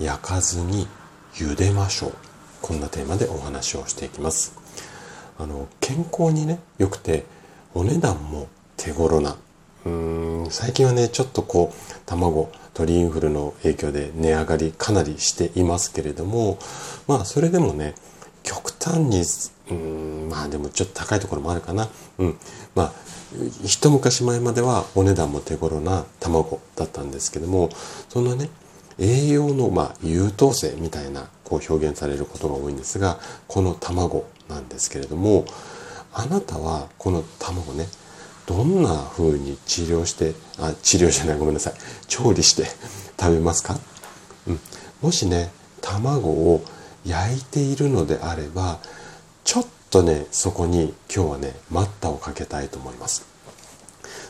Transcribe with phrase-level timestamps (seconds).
[0.00, 0.86] 焼かずに
[1.34, 2.12] 茹でましょう。
[2.62, 4.56] こんなテーマでお話をしていきます。
[5.38, 7.24] あの健康にね良くて
[7.74, 9.36] お値段も手頃な
[9.84, 16.58] うーん最近はねちょっとこう卵鳥インフルの影響で値上がりかなりしていますけれども
[17.06, 17.94] まあそれでもね
[18.42, 19.24] 極端に
[19.70, 21.88] うんまあでもちょっと高いところもあるかな。
[22.18, 22.38] うん
[22.74, 22.92] まあ
[23.64, 27.68] 一昔前まではお値段も手頃な卵だったんですけども
[28.08, 28.48] そんなね
[28.98, 35.44] 栄養のまあ優等生みたいなこう表現されることが多いんですがこの卵なんですけれども
[36.12, 37.86] あなたはこの卵ね
[38.46, 41.74] どんな風に治療してあ治療じゃないごめんなさい。
[42.06, 42.64] 調理して
[43.18, 43.76] 食べますか、
[44.46, 44.60] うん、
[45.02, 46.62] もしね卵を
[47.06, 48.78] 焼いているのであれば
[49.44, 53.26] ちょっとねそこに今日はね待ったをかけたいと思います。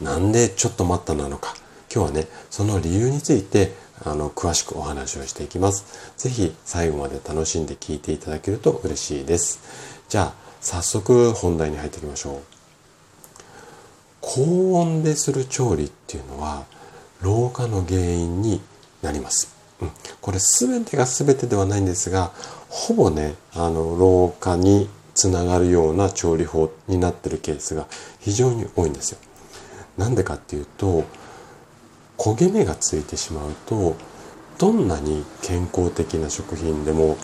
[0.00, 1.54] なんでちょっと待ったなのか。
[1.92, 3.72] 今日はねその理由について
[4.04, 6.12] あの詳しくお話をしていきます。
[6.16, 9.60] 是非最後まで楽しんで聞いていただけると嬉しいです。
[10.08, 12.42] じゃあ早速本題に入っていきましょう。
[14.20, 16.64] 高温でする調理っていうのは
[17.22, 18.60] 老化の原因に
[19.00, 22.32] なります、うん、これ全てが全てではないんですが
[22.68, 27.86] ほぼねあの老化につながるような調理法になってるケースが
[28.18, 29.18] 非常に多いんですよ。
[29.96, 31.04] なんでかっていうと
[32.18, 33.96] 焦げ目がついてしまうと
[34.58, 37.16] どんなに健康的な食品でも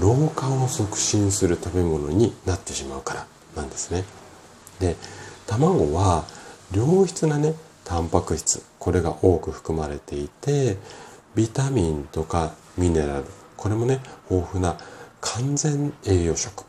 [0.00, 4.04] 老化を促進する食べ物になってしまうからなんですね。
[4.78, 4.96] で
[5.46, 6.24] 卵は
[6.72, 7.54] 良質なね
[7.84, 10.76] タンパク質これが多く含まれていて
[11.34, 13.24] ビタミンとかミネラル
[13.56, 14.00] これもね
[14.30, 14.76] 豊富な
[15.20, 16.64] 完全栄養食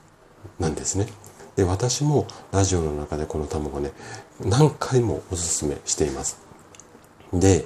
[0.60, 1.08] なんですね。
[1.56, 3.92] で私もラジオの中でこの卵ね
[4.40, 6.49] 何回もおすすめしています。
[7.34, 7.66] で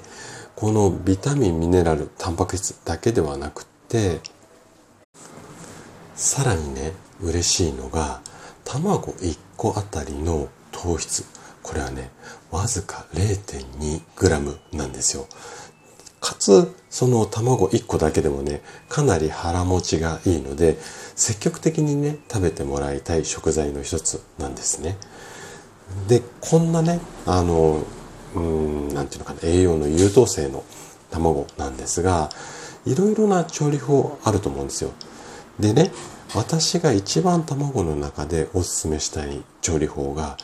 [0.56, 4.20] このビタミンミネラルタンパク質だけではなくて
[6.14, 8.20] さらにね嬉しいのが
[8.64, 11.24] 卵1個あたりの糖質。
[11.62, 12.10] これはね
[12.50, 15.26] わずか 0.2g なんですよ。
[16.20, 20.78] かつその卵1個だけでもねかなり腹持ちがいいので
[21.16, 24.96] 積極的にね食べてもらいたい食材の一つなんですね。
[26.08, 27.82] でこんなねあの
[28.34, 28.88] うん。
[28.94, 29.40] なんていうのかな。
[29.42, 30.64] 栄養の優等生の
[31.10, 32.28] 卵なんですが
[32.84, 34.90] いろいろな調理法あると思うんですよ。
[35.58, 35.92] でね
[36.34, 40.36] 私が一番卵の中でおすすめしたい調理法が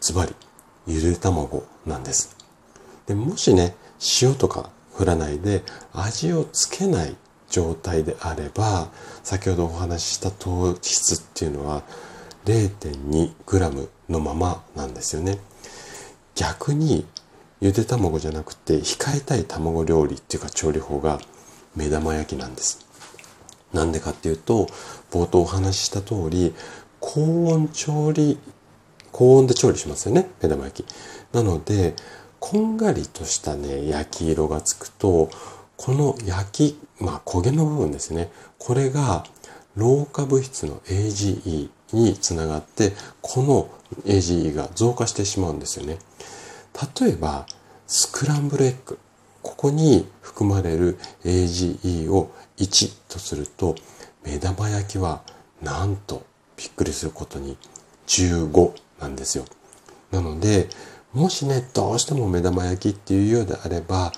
[0.00, 0.34] ズバリ
[0.86, 2.36] ゆで卵なんです。
[3.06, 3.74] でもしね
[4.20, 5.62] 塩とか振らないで
[5.92, 7.16] 味をつけない
[7.48, 8.88] 状態であれば
[9.22, 11.82] 先ほどお話しした糖質っていうのは
[12.44, 15.38] 0.2g のままなんですよね。
[16.36, 17.06] 逆に
[17.60, 21.18] ゆで卵じゃなくて控えたい卵料理っていうか調理法が
[21.74, 22.86] 目玉焼きなんです。
[23.72, 24.66] なんでかっていうと
[25.10, 26.54] 冒頭お話しした通り
[27.00, 28.38] 高温調理
[29.12, 30.86] 高温で調理しますよね目玉焼き。
[31.32, 31.94] なので
[32.38, 35.30] こんがりとしたね焼き色がつくと
[35.76, 38.30] この焼きまあ焦げの部分ですね。
[38.58, 39.24] これが
[39.74, 42.92] 老化物質の AGE につながって
[43.22, 43.68] この
[44.04, 45.98] AGE が増加してしまうんですよね
[47.00, 47.46] 例えば
[47.86, 48.98] スクランブルエッグ
[49.42, 53.76] ここに含まれる AGE を1とすると
[54.24, 55.22] 目玉焼きは
[55.62, 56.26] なんと
[56.56, 57.56] びっくりすることに
[58.08, 59.44] 15なんですよ。
[60.10, 60.68] なので
[61.12, 64.12] もしねどうしても目玉焼きっていうようであれば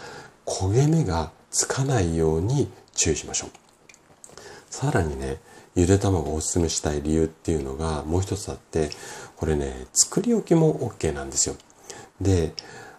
[0.46, 3.50] 焦げ目がつかないように注意しましょう。
[4.70, 5.38] さらにね
[5.78, 8.90] ゆで卵をおすすめしたい理由っていうのがもう一つあって
[9.36, 11.54] これね作り置きも OK なんですよ。
[12.20, 12.52] で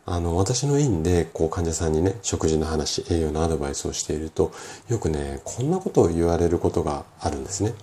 [0.06, 4.54] あの私の院でこう患者さんにね食事の話栄養のアドバイスをしていると
[4.88, 7.74] よくねこんなことを言われることがあるんですね。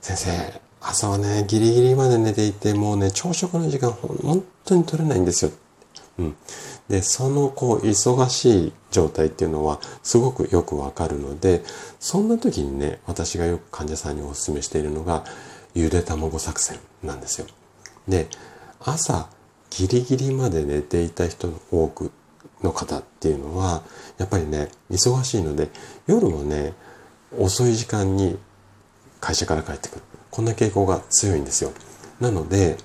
[0.00, 5.52] 先生朝はねギリギリまで寝ていてもうね朝食の時間本当に取れないんですよ。
[6.18, 6.36] うん、
[6.88, 11.62] でそのこう忙しい状態っていうのはすごくよくわかるので
[12.00, 15.24] そんな時にね私がよく患者さんにお勧めしているのが
[15.74, 17.46] ゆで卵作戦なんですよ。
[18.06, 18.28] で
[18.80, 19.28] 朝
[19.70, 22.10] ギリギリまで寝ていた人の多く
[22.62, 23.82] の方っていうのは、
[24.18, 25.68] やっぱりね、忙しいので、
[26.06, 26.72] 夜もね、
[27.38, 28.38] 遅い時間に
[29.20, 30.02] 会社から帰ってくる。
[30.30, 31.72] こんな傾向が強いんですよ。
[32.20, 32.76] なので、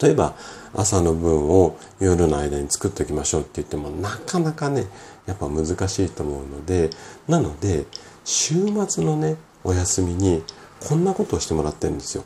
[0.00, 0.36] 例えば
[0.74, 4.86] 朝の分を夜の間に作っておきましょうって言ってもなかなかね、
[5.26, 6.90] やっぱ難しいと思うので、
[7.28, 7.86] なので、
[8.24, 8.54] 週
[8.88, 10.42] 末のね、お休みに
[10.80, 12.24] こんなことをしてもらってるんですよ。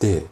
[0.00, 0.26] で、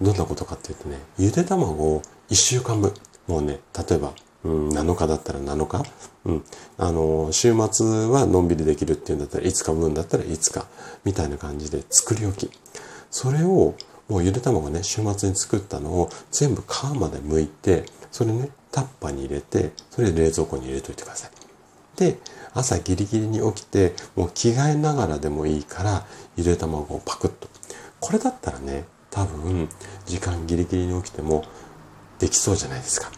[0.00, 2.92] どんなことかっていうとね、ゆで卵を1週間分、
[3.26, 4.12] もうね、例えば、
[4.44, 5.82] うん、7日だったら7日、
[6.26, 6.44] うん、
[6.78, 10.66] あの、週末はのんびりできるっていうんだったら5日分だったら5日、
[11.04, 12.50] みたいな感じで作り置き。
[13.10, 13.74] それを、
[14.08, 21.30] もうゆで卵ね、週末に作ったのを全部皮まで剥いて、それね、タッパーに入れて、それで冷蔵庫に入れといてください。
[21.96, 22.18] で、
[22.52, 26.06] 朝ギリギリに起きて、もう着替えながらでもいいから、
[26.36, 27.48] ゆで卵をパクッと。
[28.00, 29.68] これだったらね、多分、
[30.06, 31.44] 時間ギリギリに起きても
[32.18, 33.10] できそうじゃないですか。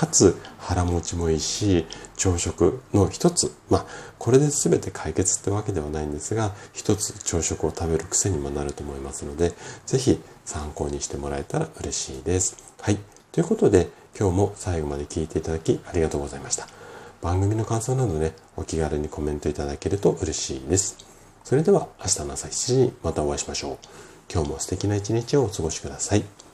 [0.00, 1.84] かつ腹持ちもいいし
[2.16, 3.86] 朝食の一つまあ
[4.18, 9.52] これで全て解決ってわけではないんですが一つ朝食を食べる癖にもなると思いますので
[9.84, 12.56] 是非参考にしてもらえたら嬉しいです。
[12.80, 12.98] はい。
[13.30, 16.66] ということで今日も最後まで聞いていただきありがとうございました。
[17.20, 20.96] 番組の感想などねお気軽にコメントいただけると嬉しいです。
[21.44, 23.78] それでは明日の朝7時にまたお会いしましょう。
[24.32, 26.49] 今日も素敵な一日をお過ごしください。